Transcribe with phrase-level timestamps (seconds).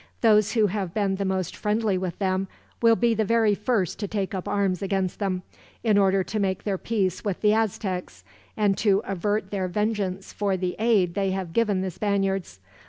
[0.21, 2.47] Those who have been the most friendly with them
[2.81, 5.43] will be the very first to take up arms against them,
[5.83, 8.23] in order to make their peace with the Aztecs,
[8.57, 12.59] and to avert their vengeance for the aid they have given the Spaniards.